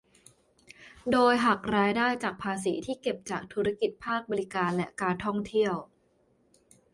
[1.11, 5.73] โดยหักรายได้จากภาษีที่เก็บจากธุรกิจภาคบริการและการท่องเที่ยว